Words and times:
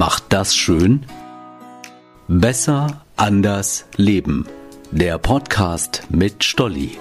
macht 0.00 0.32
das 0.32 0.56
schön? 0.56 1.04
Besser, 2.26 3.04
anders, 3.16 3.84
leben. 3.96 4.46
Der 4.90 5.18
Podcast 5.18 6.04
mit 6.08 6.42
Stolli. 6.42 6.96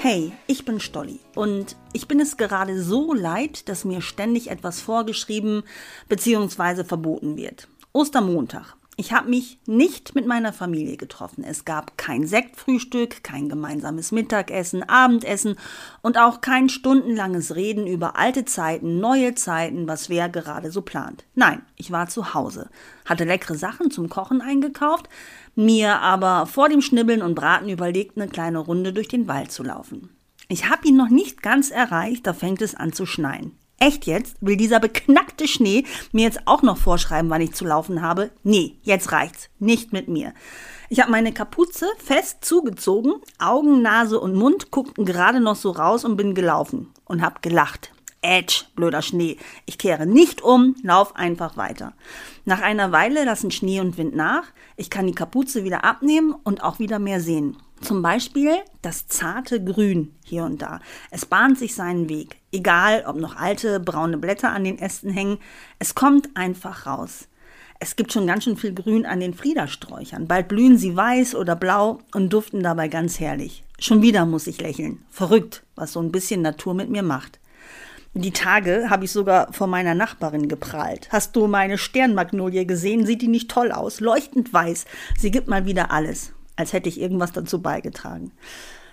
Hey, 0.00 0.32
ich 0.48 0.64
bin 0.64 0.80
Stolli 0.80 1.20
und 1.36 1.76
ich 1.92 2.08
bin 2.08 2.18
es 2.18 2.36
gerade 2.36 2.82
so 2.82 3.14
leid, 3.14 3.68
dass 3.68 3.84
mir 3.84 4.00
ständig 4.02 4.50
etwas 4.50 4.80
vorgeschrieben 4.80 5.62
bzw. 6.08 6.82
verboten 6.82 7.36
wird. 7.36 7.68
Ostermontag. 7.92 8.74
Ich 8.96 9.12
habe 9.12 9.30
mich 9.30 9.58
nicht 9.66 10.14
mit 10.14 10.26
meiner 10.26 10.52
Familie 10.52 10.98
getroffen. 10.98 11.44
Es 11.44 11.64
gab 11.64 11.96
kein 11.96 12.26
Sektfrühstück, 12.26 13.24
kein 13.24 13.48
gemeinsames 13.48 14.12
Mittagessen, 14.12 14.82
Abendessen 14.82 15.56
und 16.02 16.18
auch 16.18 16.42
kein 16.42 16.68
stundenlanges 16.68 17.56
Reden 17.56 17.86
über 17.86 18.16
alte 18.16 18.44
Zeiten, 18.44 19.00
neue 19.00 19.34
Zeiten, 19.34 19.88
was 19.88 20.10
wer 20.10 20.28
gerade 20.28 20.70
so 20.70 20.82
plant. 20.82 21.24
Nein, 21.34 21.62
ich 21.76 21.90
war 21.90 22.08
zu 22.08 22.34
Hause, 22.34 22.68
hatte 23.06 23.24
leckere 23.24 23.54
Sachen 23.54 23.90
zum 23.90 24.10
Kochen 24.10 24.42
eingekauft, 24.42 25.08
mir 25.54 26.00
aber 26.00 26.44
vor 26.44 26.68
dem 26.68 26.82
Schnibbeln 26.82 27.22
und 27.22 27.34
Braten 27.34 27.70
überlegt, 27.70 28.18
eine 28.18 28.28
kleine 28.28 28.58
Runde 28.58 28.92
durch 28.92 29.08
den 29.08 29.26
Wald 29.26 29.52
zu 29.52 29.62
laufen. 29.62 30.10
Ich 30.48 30.68
habe 30.68 30.86
ihn 30.86 30.96
noch 30.96 31.08
nicht 31.08 31.42
ganz 31.42 31.70
erreicht, 31.70 32.26
da 32.26 32.34
fängt 32.34 32.60
es 32.60 32.74
an 32.74 32.92
zu 32.92 33.06
schneien. 33.06 33.52
Echt 33.82 34.06
jetzt? 34.06 34.36
Will 34.40 34.56
dieser 34.56 34.78
beknackte 34.78 35.48
Schnee 35.48 35.82
mir 36.12 36.22
jetzt 36.22 36.42
auch 36.46 36.62
noch 36.62 36.76
vorschreiben, 36.76 37.28
wann 37.30 37.40
ich 37.40 37.52
zu 37.52 37.64
laufen 37.64 38.00
habe? 38.00 38.30
Nee, 38.44 38.76
jetzt 38.82 39.10
reicht's. 39.10 39.50
Nicht 39.58 39.92
mit 39.92 40.06
mir. 40.06 40.34
Ich 40.88 41.00
habe 41.00 41.10
meine 41.10 41.32
Kapuze 41.32 41.86
fest 41.98 42.44
zugezogen, 42.44 43.14
Augen, 43.40 43.82
Nase 43.82 44.20
und 44.20 44.36
Mund 44.36 44.70
guckten 44.70 45.04
gerade 45.04 45.40
noch 45.40 45.56
so 45.56 45.72
raus 45.72 46.04
und 46.04 46.16
bin 46.16 46.36
gelaufen 46.36 46.92
und 47.06 47.22
hab 47.22 47.42
gelacht. 47.42 47.90
Edge, 48.20 48.66
blöder 48.76 49.02
Schnee. 49.02 49.36
Ich 49.66 49.78
kehre 49.78 50.06
nicht 50.06 50.42
um, 50.42 50.76
lauf 50.84 51.16
einfach 51.16 51.56
weiter. 51.56 51.92
Nach 52.44 52.62
einer 52.62 52.92
Weile 52.92 53.24
lassen 53.24 53.50
Schnee 53.50 53.80
und 53.80 53.98
Wind 53.98 54.14
nach. 54.14 54.44
Ich 54.76 54.90
kann 54.90 55.08
die 55.08 55.12
Kapuze 55.12 55.64
wieder 55.64 55.82
abnehmen 55.82 56.36
und 56.44 56.62
auch 56.62 56.78
wieder 56.78 57.00
mehr 57.00 57.20
sehen. 57.20 57.56
Zum 57.82 58.00
Beispiel 58.00 58.58
das 58.80 59.08
zarte 59.08 59.62
Grün 59.62 60.14
hier 60.24 60.44
und 60.44 60.62
da. 60.62 60.78
Es 61.10 61.26
bahnt 61.26 61.58
sich 61.58 61.74
seinen 61.74 62.08
Weg. 62.08 62.36
Egal, 62.52 63.02
ob 63.06 63.16
noch 63.16 63.36
alte 63.36 63.80
braune 63.80 64.18
Blätter 64.18 64.52
an 64.52 64.62
den 64.62 64.78
Ästen 64.78 65.10
hängen, 65.10 65.38
es 65.80 65.96
kommt 65.96 66.36
einfach 66.36 66.86
raus. 66.86 67.26
Es 67.80 67.96
gibt 67.96 68.12
schon 68.12 68.28
ganz 68.28 68.44
schön 68.44 68.56
viel 68.56 68.72
Grün 68.72 69.04
an 69.04 69.18
den 69.18 69.34
Fliedersträuchern. 69.34 70.28
Bald 70.28 70.46
blühen 70.46 70.78
sie 70.78 70.94
weiß 70.94 71.34
oder 71.34 71.56
blau 71.56 71.98
und 72.14 72.32
duften 72.32 72.62
dabei 72.62 72.86
ganz 72.86 73.18
herrlich. 73.18 73.64
Schon 73.80 74.00
wieder 74.00 74.26
muss 74.26 74.46
ich 74.46 74.60
lächeln. 74.60 75.02
Verrückt, 75.10 75.64
was 75.74 75.92
so 75.92 76.00
ein 76.00 76.12
bisschen 76.12 76.40
Natur 76.40 76.74
mit 76.74 76.88
mir 76.88 77.02
macht. 77.02 77.40
Die 78.14 78.30
Tage 78.30 78.90
habe 78.90 79.06
ich 79.06 79.10
sogar 79.10 79.52
vor 79.52 79.66
meiner 79.66 79.96
Nachbarin 79.96 80.46
geprahlt. 80.46 81.08
Hast 81.10 81.34
du 81.34 81.48
meine 81.48 81.78
Sternmagnolie 81.78 82.64
gesehen? 82.64 83.06
Sieht 83.06 83.22
die 83.22 83.28
nicht 83.28 83.50
toll 83.50 83.72
aus? 83.72 83.98
Leuchtend 83.98 84.52
weiß. 84.52 84.84
Sie 85.18 85.32
gibt 85.32 85.48
mal 85.48 85.66
wieder 85.66 85.90
alles 85.90 86.32
als 86.56 86.72
hätte 86.72 86.88
ich 86.88 87.00
irgendwas 87.00 87.32
dazu 87.32 87.60
beigetragen. 87.60 88.32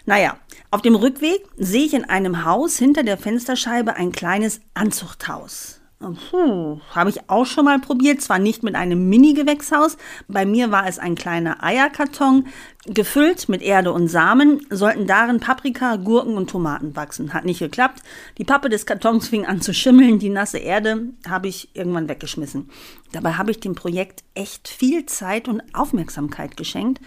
Naja, 0.06 0.38
auf 0.72 0.82
dem 0.82 0.96
Rückweg 0.96 1.46
sehe 1.58 1.86
ich 1.86 1.94
in 1.94 2.06
einem 2.06 2.46
Haus 2.46 2.78
hinter 2.78 3.04
der 3.04 3.18
Fensterscheibe 3.18 3.96
ein 3.96 4.12
kleines 4.12 4.62
Anzuchthaus. 4.74 5.80
Puh, 6.00 6.80
habe 6.96 7.10
ich 7.10 7.30
auch 7.30 7.46
schon 7.46 7.66
mal 7.66 7.78
probiert, 7.78 8.22
zwar 8.22 8.40
nicht 8.40 8.64
mit 8.64 8.76
einem 8.76 9.10
Mini-Gewächshaus, 9.10 9.98
bei 10.30 10.46
mir 10.46 10.72
war 10.72 10.88
es 10.88 10.98
ein 10.98 11.16
kleiner 11.16 11.62
Eierkarton, 11.62 12.48
gefüllt 12.86 13.50
mit 13.50 13.62
Erde 13.62 13.92
und 13.92 14.08
Samen, 14.08 14.66
sollten 14.70 15.08
darin 15.08 15.42
Paprika, 15.42 15.98
Gurken 15.98 16.38
und 16.38 16.50
Tomaten 16.50 16.96
wachsen. 16.96 17.34
Hat 17.34 17.44
nicht 17.44 17.60
geklappt. 17.60 18.02
Die 18.38 18.46
Pappe 18.46 18.70
des 18.70 18.86
Kartons 18.86 19.28
fing 19.28 19.46
an 19.46 19.60
zu 19.60 19.74
schimmeln, 19.74 20.20
die 20.20 20.30
nasse 20.30 20.60
Erde 20.60 21.10
habe 21.28 21.50
ich 21.50 21.76
irgendwann 21.76 22.08
weggeschmissen. 22.08 22.70
Dabei 23.12 23.34
habe 23.34 23.52
ich 23.52 23.60
dem 23.60 23.76
Projekt 23.76 24.24
echt 24.36 24.70
viel 24.70 25.06
Zeit 25.06 25.50
und 25.50 25.62
Aufmerksamkeit 25.74 26.56
geschenkt 26.56 27.02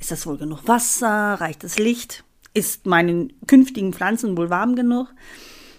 ist 0.00 0.10
das 0.10 0.26
wohl 0.26 0.36
genug 0.36 0.66
Wasser? 0.66 1.34
Reicht 1.34 1.64
das 1.64 1.78
Licht? 1.78 2.24
Ist 2.52 2.86
meinen 2.86 3.32
künftigen 3.46 3.92
Pflanzen 3.92 4.36
wohl 4.36 4.50
warm 4.50 4.76
genug? 4.76 5.08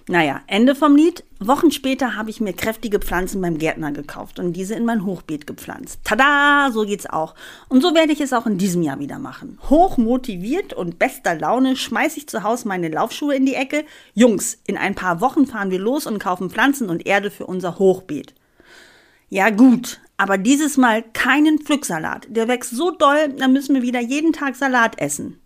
Naja, 0.07 0.41
Ende 0.45 0.75
vom 0.75 0.95
Lied. 0.95 1.23
Wochen 1.39 1.71
später 1.71 2.15
habe 2.15 2.29
ich 2.29 2.39
mir 2.39 2.53
kräftige 2.53 2.99
Pflanzen 2.99 3.41
beim 3.41 3.57
Gärtner 3.57 3.91
gekauft 3.91 4.37
und 4.37 4.53
diese 4.53 4.75
in 4.75 4.85
mein 4.85 5.03
Hochbeet 5.03 5.47
gepflanzt. 5.47 5.99
Tada, 6.03 6.69
so 6.71 6.85
geht's 6.85 7.07
auch. 7.07 7.33
Und 7.69 7.81
so 7.81 7.95
werde 7.95 8.13
ich 8.13 8.21
es 8.21 8.31
auch 8.31 8.45
in 8.45 8.59
diesem 8.59 8.83
Jahr 8.83 8.99
wieder 8.99 9.17
machen. 9.17 9.57
Hoch 9.67 9.97
motiviert 9.97 10.73
und 10.73 10.99
bester 10.99 11.33
Laune 11.33 11.75
schmeiße 11.75 12.19
ich 12.19 12.27
zu 12.27 12.43
Hause 12.43 12.67
meine 12.67 12.89
Laufschuhe 12.89 13.35
in 13.35 13.47
die 13.47 13.55
Ecke. 13.55 13.83
Jungs, 14.13 14.59
in 14.67 14.77
ein 14.77 14.93
paar 14.93 15.21
Wochen 15.21 15.47
fahren 15.47 15.71
wir 15.71 15.79
los 15.79 16.05
und 16.05 16.19
kaufen 16.19 16.51
Pflanzen 16.51 16.89
und 16.89 17.07
Erde 17.07 17.31
für 17.31 17.47
unser 17.47 17.79
Hochbeet. 17.79 18.35
Ja 19.29 19.49
gut, 19.49 20.01
aber 20.17 20.37
dieses 20.37 20.77
Mal 20.77 21.03
keinen 21.13 21.59
Pflücksalat. 21.59 22.27
Der 22.29 22.47
wächst 22.47 22.71
so 22.71 22.91
doll, 22.91 23.29
dann 23.37 23.53
müssen 23.53 23.75
wir 23.75 23.81
wieder 23.81 23.99
jeden 23.99 24.33
Tag 24.33 24.55
Salat 24.55 24.99
essen. 24.99 25.39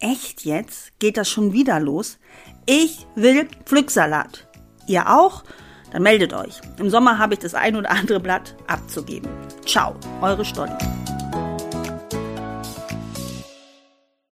Echt 0.00 0.44
jetzt? 0.44 0.98
Geht 0.98 1.16
das 1.16 1.28
schon 1.28 1.52
wieder 1.52 1.80
los? 1.80 2.18
Ich 2.66 3.06
will 3.14 3.48
Pflücksalat. 3.64 4.46
Ihr 4.86 5.08
auch? 5.10 5.44
Dann 5.92 6.02
meldet 6.02 6.32
euch. 6.32 6.60
Im 6.78 6.90
Sommer 6.90 7.18
habe 7.18 7.34
ich 7.34 7.40
das 7.40 7.54
ein 7.54 7.76
oder 7.76 7.90
andere 7.90 8.20
Blatt 8.20 8.56
abzugeben. 8.66 9.30
Ciao, 9.64 9.94
eure 10.20 10.44
Stolli. 10.44 10.74